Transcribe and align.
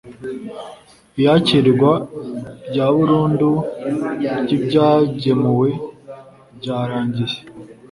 iyakirwa 1.19 1.91
rya 2.69 2.87
burundu 2.95 3.49
ryibyagemuwe 4.41 5.69
ryarangiye 6.57 7.37